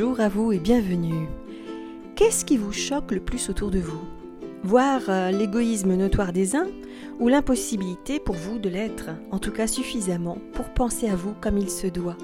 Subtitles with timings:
[0.00, 1.28] Bonjour à vous et bienvenue.
[2.16, 4.00] Qu'est-ce qui vous choque le plus autour de vous?
[4.62, 6.68] Voir euh, l'égoïsme notoire des uns
[7.18, 11.58] ou l'impossibilité pour vous de l'être, en tout cas suffisamment pour penser à vous comme
[11.58, 12.16] il se doit?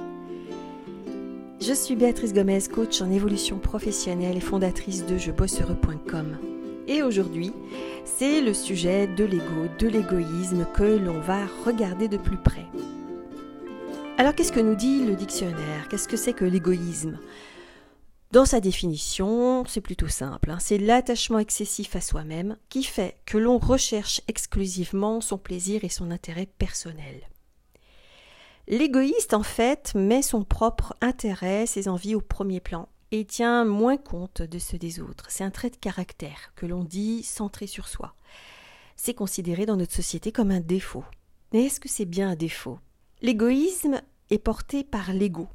[1.61, 6.39] Je suis Béatrice Gomez, coach en évolution professionnelle et fondatrice de jebosseureux.com.
[6.89, 7.53] Et aujourd'hui,
[8.07, 12.65] c'est le sujet de l'ego, de l'égoïsme que l'on va regarder de plus près.
[14.17, 15.89] Alors qu'est-ce que nous dit le dictionnaire?
[15.91, 17.19] Qu'est-ce que c'est que l'égoïsme?
[18.33, 20.51] Dans sa définition, c'est plutôt simple.
[20.51, 20.59] Hein.
[20.61, 26.11] C'est l'attachement excessif à soi-même qui fait que l'on recherche exclusivement son plaisir et son
[26.11, 27.29] intérêt personnel.
[28.69, 33.97] L'égoïste, en fait, met son propre intérêt, ses envies au premier plan et tient moins
[33.97, 35.27] compte de ceux des autres.
[35.29, 38.17] C'est un trait de caractère que l'on dit centré sur soi.
[38.97, 41.05] C'est considéré dans notre société comme un défaut.
[41.53, 42.81] Mais est-ce que c'est bien un défaut?
[43.23, 45.47] L'égoïsme est porté par l'ego.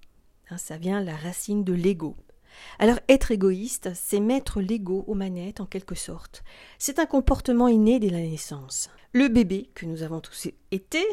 [0.49, 2.15] Hein, ça vient la racine de l'ego.
[2.79, 6.43] Alors être égoïste, c'est mettre l'ego aux manettes en quelque sorte.
[6.77, 8.89] C'est un comportement inné dès la naissance.
[9.13, 11.03] Le bébé que nous avons tous été,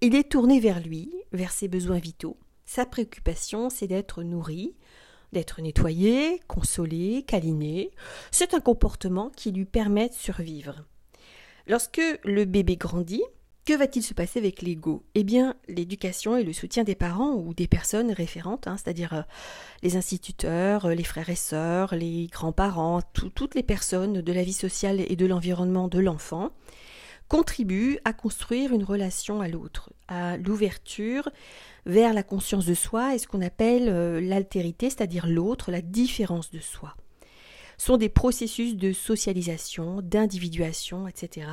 [0.00, 2.36] il est tourné vers lui, vers ses besoins vitaux.
[2.64, 4.74] Sa préoccupation, c'est d'être nourri,
[5.32, 7.90] d'être nettoyé, consolé, câliné.
[8.30, 10.84] C'est un comportement qui lui permet de survivre.
[11.66, 13.22] Lorsque le bébé grandit,
[13.64, 15.04] que va-t-il se passer avec l'ego?
[15.14, 19.22] Eh bien, l'éducation et le soutien des parents ou des personnes référentes, hein, c'est-à-dire euh,
[19.82, 24.52] les instituteurs, euh, les frères et sœurs, les grands-parents, toutes les personnes de la vie
[24.52, 26.50] sociale et de l'environnement de l'enfant,
[27.28, 31.28] contribuent à construire une relation à l'autre, à l'ouverture
[31.86, 36.50] vers la conscience de soi et ce qu'on appelle euh, l'altérité, c'est-à-dire l'autre, la différence
[36.50, 36.96] de soi
[37.78, 41.48] sont des processus de socialisation, d'individuation, etc.,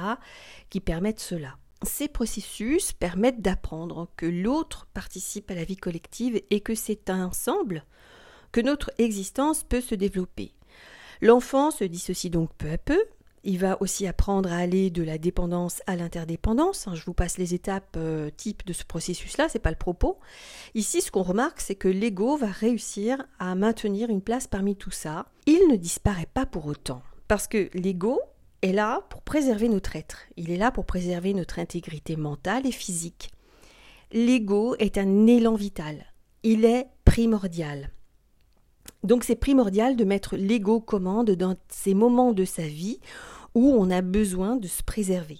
[0.69, 1.57] qui permettent cela.
[1.83, 7.86] Ces processus permettent d'apprendre que l'autre participe à la vie collective et que c'est ensemble
[8.52, 10.53] que notre existence peut se développer.
[11.21, 12.99] L'enfant se dissocie donc peu à peu.
[13.43, 16.89] Il va aussi apprendre à aller de la dépendance à l'interdépendance.
[16.93, 20.20] Je vous passe les étapes euh, type de ce processus-là, c'est pas le propos.
[20.75, 24.92] Ici, ce qu'on remarque, c'est que l'ego va réussir à maintenir une place parmi tout
[24.92, 25.27] ça.
[25.45, 27.02] Il ne disparaît pas pour autant.
[27.30, 28.20] Parce que l'ego
[28.61, 30.23] est là pour préserver notre être.
[30.37, 33.31] Il est là pour préserver notre intégrité mentale et physique.
[34.11, 36.05] L'ego est un élan vital.
[36.43, 37.92] Il est primordial.
[39.03, 42.99] Donc c'est primordial de mettre l'ego commande dans ces moments de sa vie
[43.55, 45.39] où on a besoin de se préserver.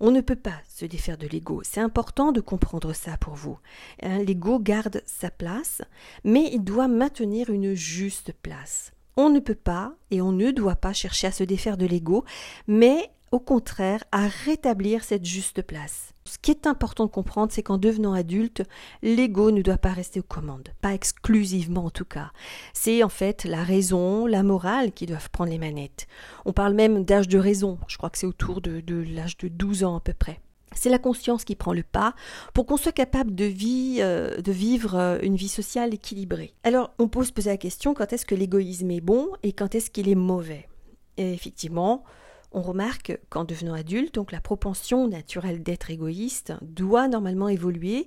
[0.00, 1.60] On ne peut pas se défaire de l'ego.
[1.64, 3.58] C'est important de comprendre ça pour vous.
[4.02, 5.82] Hein, l'ego garde sa place,
[6.22, 8.92] mais il doit maintenir une juste place.
[9.20, 12.24] On ne peut pas et on ne doit pas chercher à se défaire de l'ego,
[12.68, 16.14] mais au contraire à rétablir cette juste place.
[16.24, 18.62] Ce qui est important de comprendre, c'est qu'en devenant adulte,
[19.02, 22.30] l'ego ne doit pas rester aux commandes, pas exclusivement en tout cas.
[22.74, 26.06] C'est en fait la raison, la morale qui doivent prendre les manettes.
[26.44, 29.48] On parle même d'âge de raison, je crois que c'est autour de, de l'âge de
[29.48, 30.38] 12 ans à peu près.
[30.78, 32.14] C'est la conscience qui prend le pas
[32.54, 33.52] pour qu'on soit capable de,
[34.00, 36.54] euh, de vivre euh, une vie sociale équilibrée.
[36.62, 39.74] Alors, on peut se poser la question quand est-ce que l'égoïsme est bon et quand
[39.74, 40.68] est-ce qu'il est mauvais?
[41.16, 42.04] Et effectivement,
[42.52, 48.06] on remarque qu'en devenant adulte, donc la propension naturelle d'être égoïste doit normalement évoluer,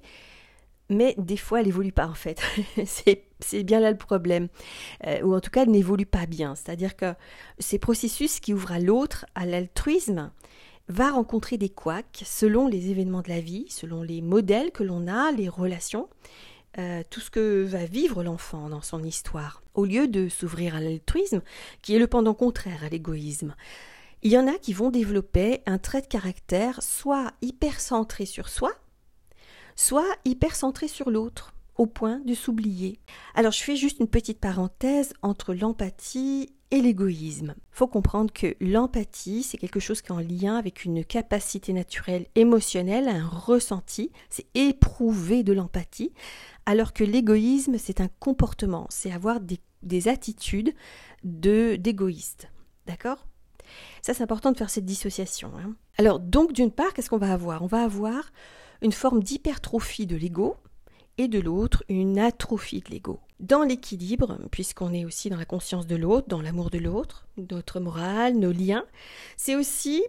[0.87, 2.41] mais des fois elle n'évolue pas en fait.
[2.85, 4.47] c'est bien là le problème.
[5.07, 6.55] Euh, ou en tout cas, elle n'évolue pas bien.
[6.55, 7.13] C'est-à-dire que
[7.59, 10.31] ces processus qui ouvrent à l'autre, à l'altruisme,
[10.91, 15.07] va rencontrer des couacs selon les événements de la vie, selon les modèles que l'on
[15.07, 16.09] a, les relations,
[16.77, 19.63] euh, tout ce que va vivre l'enfant dans son histoire.
[19.73, 21.41] Au lieu de s'ouvrir à l'altruisme,
[21.81, 23.55] qui est le pendant contraire à l'égoïsme,
[24.23, 28.49] il y en a qui vont développer un trait de caractère soit hyper centré sur
[28.49, 28.71] soi,
[29.75, 32.99] soit hyper centré sur l'autre, au point de s'oublier.
[33.33, 37.53] Alors je fais juste une petite parenthèse entre l'empathie et l'égoïsme.
[37.71, 42.25] Faut comprendre que l'empathie, c'est quelque chose qui est en lien avec une capacité naturelle
[42.35, 46.13] émotionnelle, un ressenti, c'est éprouver de l'empathie,
[46.65, 50.73] alors que l'égoïsme, c'est un comportement, c'est avoir des, attitudes
[51.23, 52.49] de d'égoïste.
[52.87, 53.27] D'accord?
[54.01, 55.51] Ça, c'est important de faire cette dissociation.
[55.57, 55.75] Hein.
[55.97, 57.61] Alors, donc, d'une part, qu'est-ce qu'on va avoir?
[57.63, 58.31] On va avoir
[58.81, 60.57] une forme d'hypertrophie de l'ego,
[61.27, 63.19] de l'autre une atrophie de l'ego.
[63.39, 67.79] Dans l'équilibre, puisqu'on est aussi dans la conscience de l'autre, dans l'amour de l'autre, notre
[67.79, 68.85] morale, nos liens,
[69.37, 70.03] c'est aussi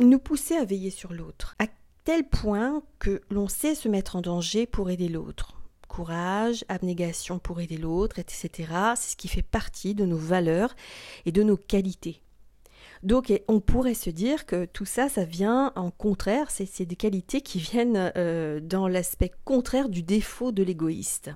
[0.00, 1.66] nous pousser à veiller sur l'autre, à
[2.04, 5.54] tel point que l'on sait se mettre en danger pour aider l'autre.
[5.88, 8.50] Courage, abnégation pour aider l'autre, etc.
[8.96, 10.74] C'est ce qui fait partie de nos valeurs
[11.26, 12.22] et de nos qualités.
[13.02, 17.40] Donc on pourrait se dire que tout ça, ça vient en contraire, c'est des qualités
[17.40, 21.30] qui viennent euh, dans l'aspect contraire du défaut de l'égoïste.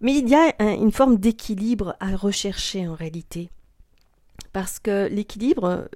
[0.00, 3.50] Mais il y a une forme d'équilibre à rechercher en réalité.
[4.52, 5.86] Parce que l'équilibre euh,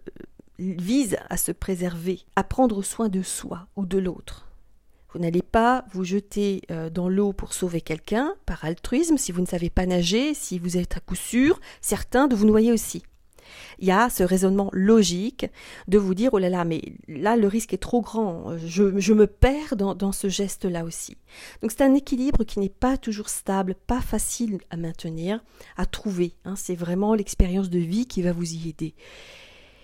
[0.58, 4.46] vise à se préserver, à prendre soin de soi ou de l'autre.
[5.12, 9.40] Vous n'allez pas vous jeter euh, dans l'eau pour sauver quelqu'un par altruisme si vous
[9.40, 13.02] ne savez pas nager, si vous êtes à coup sûr certain de vous noyer aussi
[13.78, 15.46] il y a ce raisonnement logique
[15.88, 19.26] de vous dire, oh là là, mais là, le risque est trop grand, je, me
[19.26, 21.16] perds dans, ce geste-là aussi.
[21.62, 25.42] Donc c'est un équilibre qui n'est pas toujours stable, pas facile à maintenir,
[25.76, 26.34] à trouver.
[26.44, 26.54] Hein.
[26.56, 28.94] C'est vraiment l'expérience de vie qui va vous y aider.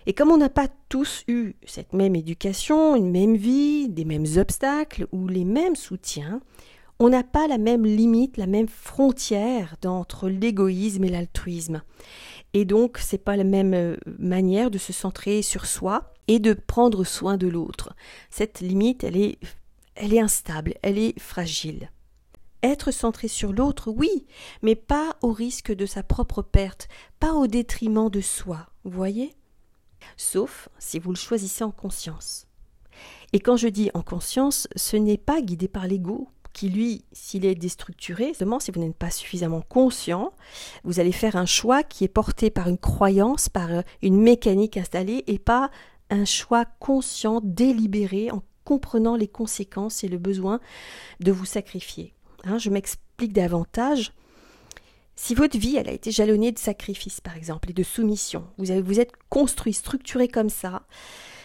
[0.06, 4.26] Et comme on n'a pas tous eu cette même éducation, une même vie, des mêmes
[4.36, 6.40] obstacles ou les mêmes soutiens,
[6.98, 11.82] on n'a pas la même limite, la même frontière entre l'égoïsme et l'altruisme.
[12.54, 16.54] Et donc, c'est pas la même euh, manière de se centrer sur soi et de
[16.54, 17.94] prendre soin de l'autre.
[18.30, 19.38] Cette limite, elle est,
[19.94, 21.90] elle est instable, elle est fragile.
[22.62, 24.26] Être centré sur l'autre, oui,
[24.62, 26.88] mais pas au risque de sa propre perte,
[27.20, 29.34] pas au détriment de soi, vous voyez?
[30.16, 32.46] Sauf si vous le choisissez en conscience.
[33.32, 37.44] Et quand je dis en conscience, ce n'est pas guidé par l'ego, qui, lui, s'il
[37.44, 40.32] est déstructuré, justement, si vous n'êtes pas suffisamment conscient,
[40.84, 44.78] vous allez faire un choix qui est porté par une croyance, par euh, une mécanique
[44.78, 45.70] installée, et pas
[46.08, 50.60] un choix conscient, délibéré, en comprenant les conséquences et le besoin
[51.20, 52.14] de vous sacrifier.
[52.44, 54.14] Hein, je m'explique davantage.
[55.14, 59.00] Si votre vie, elle a été jalonnée de sacrifices, par exemple, et de soumission, vous,
[59.00, 60.86] êtes construit, structuré comme ça,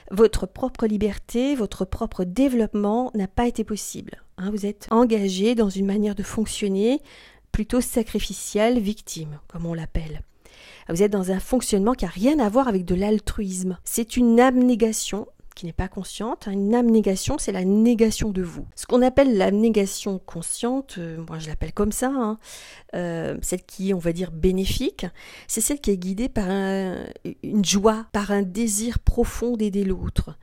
[0.10, 4.24] votre propre liberté, votre propre développement n'a pas été possible.
[4.42, 4.50] Hein.
[4.52, 7.00] vous êtes engagé dans une manière de fonctionner
[7.52, 10.24] plutôt sacrificielle, victime, comme on l'appelle.
[10.90, 13.78] Vous êtes dans un fonctionnement qui n'a rien à voir avec de l'altruisme.
[13.84, 16.48] C'est une abnégation qui n'est pas consciente.
[16.48, 18.68] Une abnégation, c'est la négation de vous.
[18.76, 22.40] Ce qu'on appelle l'abnégation consciente, euh, moi je l'appelle comme ça, hein,
[22.96, 25.06] euh, celle qui est, on va dire, bénéfique,
[25.48, 30.38] c'est celle qui est guidée par une joie, par un désir profond d'aider l'autre.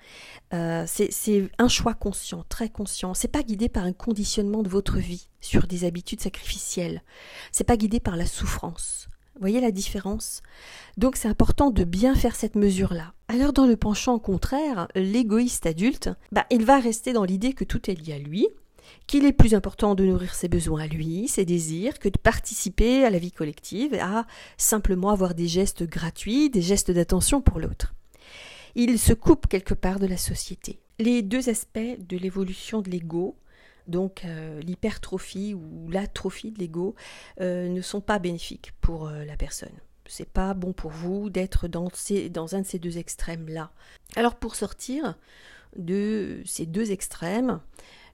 [0.54, 3.14] Euh, c'est un choix conscient, très conscient.
[3.14, 7.02] C'est pas guidé par un conditionnement de votre vie sur des habitudes sacrificielles.
[7.52, 9.08] C'est pas guidé par la souffrance.
[9.40, 10.42] Voyez la différence?
[10.96, 13.12] Donc c'est important de bien faire cette mesure-là.
[13.28, 17.90] Alors dans le penchant contraire, l'égoïste adulte, bah, il va rester dans l'idée que tout
[17.90, 18.48] est lié à lui,
[19.06, 23.04] qu'il est plus important de nourrir ses besoins à lui, ses désirs, que de participer
[23.04, 24.26] à la vie collective, à
[24.56, 27.94] simplement avoir des gestes gratuits, des gestes d'attention pour l'autre.
[28.74, 30.78] Il se coupe quelque part de la société.
[30.98, 33.36] Les deux aspects de l'évolution de l'ego,
[33.88, 36.94] donc euh, l'hypertrophie ou l'atrophie de l'ego
[37.40, 39.72] euh, ne sont pas bénéfiques pour euh, la personne.
[40.06, 41.88] C'est pas bon pour vous d'être dans,
[42.30, 43.72] dans un de ces deux extrêmes-là.
[44.16, 45.18] Alors pour sortir
[45.76, 47.60] de ces deux extrêmes,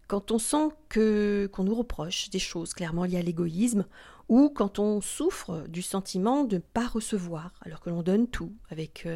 [0.08, 3.86] quand on sent que qu'on nous reproche des choses clairement liées à l'égoïsme,
[4.28, 8.52] ou quand on souffre du sentiment de ne pas recevoir, alors que l'on donne tout,
[8.70, 9.06] avec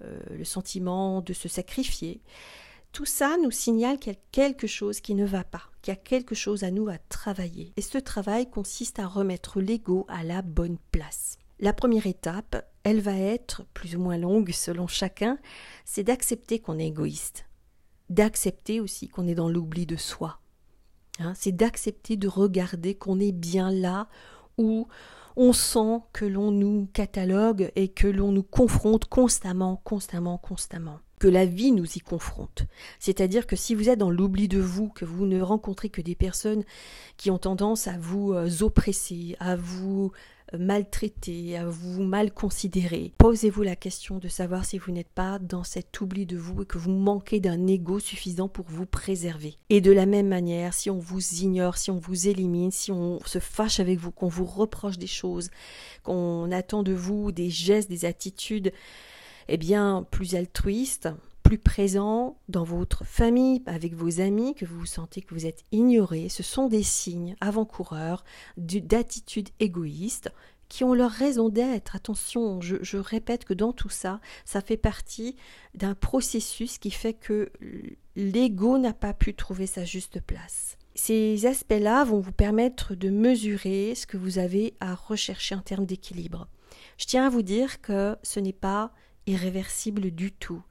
[0.00, 2.22] le sentiment de se sacrifier,
[2.96, 5.96] tout ça nous signale qu'il y a quelque chose qui ne va pas, qu'il y
[5.98, 7.74] a quelque chose à nous à travailler.
[7.76, 11.36] Et ce travail consiste à remettre l'ego à la bonne place.
[11.60, 15.38] La première étape, elle va être plus ou moins longue selon chacun,
[15.84, 17.44] c'est d'accepter qu'on est égoïste,
[18.08, 20.40] d'accepter aussi qu'on est dans l'oubli de soi.
[21.18, 24.08] Hein, c'est d'accepter de regarder qu'on est bien là
[24.56, 24.88] où
[25.36, 31.28] on sent que l'on nous catalogue et que l'on nous confronte constamment, constamment, constamment que
[31.28, 32.64] la vie nous y confronte.
[33.00, 36.14] C'est-à-dire que si vous êtes dans l'oubli de vous, que vous ne rencontrez que des
[36.14, 36.64] personnes
[37.16, 40.12] qui ont tendance à vous euh, oppresser, à vous
[40.52, 45.38] euh, maltraiter, à vous mal considérer, posez-vous la question de savoir si vous n'êtes pas
[45.38, 49.56] dans cet oubli de vous et que vous manquez d'un ego suffisant pour vous préserver.
[49.70, 53.20] Et de la même manière, si on vous ignore, si on vous élimine, si on
[53.24, 55.50] se fâche avec vous, qu'on vous reproche des choses,
[56.02, 58.72] qu'on attend de vous des gestes, des attitudes,
[59.48, 61.08] eh bien, plus altruiste,
[61.42, 66.28] plus présent dans votre famille, avec vos amis, que vous sentez que vous êtes ignoré,
[66.28, 68.24] ce sont des signes avant-coureurs
[68.56, 70.30] d'attitudes égoïstes
[70.68, 71.94] qui ont leur raison d'être.
[71.94, 75.36] Attention, je, je, répète que dans tout ça, ça fait partie
[75.74, 77.52] d'un processus qui fait que
[78.16, 80.76] l'ego n'a pas pu trouver sa juste place.
[80.96, 85.86] Ces aspects-là vont vous permettre de mesurer ce que vous avez à rechercher en termes
[85.86, 86.48] d'équilibre.
[86.98, 88.92] Je tiens à vous dire que ce n'est pas
[89.26, 90.62] irréversible du tout.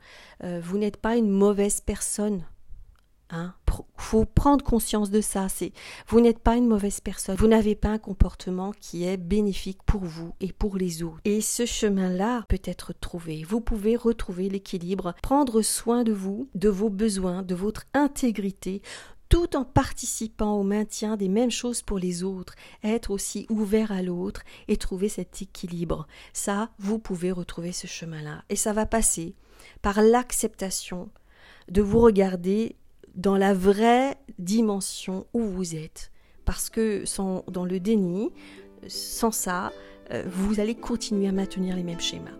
[0.43, 2.45] Euh, vous n'êtes pas une mauvaise personne.
[3.29, 3.55] Hein
[3.97, 5.49] faut prendre conscience de ça.
[5.49, 5.71] C'est
[6.07, 7.35] vous n'êtes pas une mauvaise personne.
[7.35, 11.19] Vous n'avez pas un comportement qui est bénéfique pour vous et pour les autres.
[11.25, 13.43] Et ce chemin-là peut être trouvé.
[13.43, 18.81] Vous pouvez retrouver l'équilibre, prendre soin de vous, de vos besoins, de votre intégrité,
[19.29, 24.01] tout en participant au maintien des mêmes choses pour les autres, être aussi ouvert à
[24.01, 26.07] l'autre et trouver cet équilibre.
[26.33, 28.43] Ça, vous pouvez retrouver ce chemin-là.
[28.49, 29.35] Et ça va passer
[29.81, 31.09] par l'acceptation
[31.69, 32.75] de vous regarder
[33.15, 36.11] dans la vraie dimension où vous êtes.
[36.43, 38.29] Parce que sans, dans le déni,
[38.87, 39.71] sans ça,
[40.11, 42.37] euh, vous allez continuer à maintenir les mêmes schémas.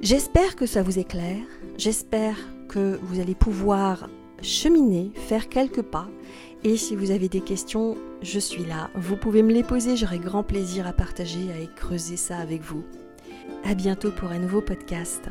[0.00, 1.44] J'espère que ça vous éclaire,
[1.76, 2.36] j'espère
[2.68, 4.08] que vous allez pouvoir
[4.42, 6.08] cheminer, faire quelques pas.
[6.64, 8.90] Et si vous avez des questions, je suis là.
[8.94, 12.84] Vous pouvez me les poser, j'aurai grand plaisir à partager, à creuser ça avec vous.
[13.64, 15.28] À bientôt pour un nouveau podcast.